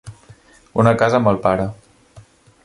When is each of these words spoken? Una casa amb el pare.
Una 0.83 0.93
casa 1.03 1.19
amb 1.19 1.31
el 1.33 1.39
pare. 1.45 1.69